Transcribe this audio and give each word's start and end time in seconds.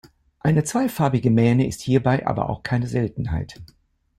Eine 0.39 0.63
zweifarbige 0.63 1.29
Mähne 1.29 1.67
ist 1.67 1.81
hierbei 1.81 2.25
aber 2.25 2.49
auch 2.49 2.63
keine 2.63 2.87
Seltenheit. 2.87 3.61